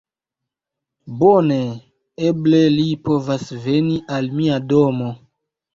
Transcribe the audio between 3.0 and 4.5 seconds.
povas veni al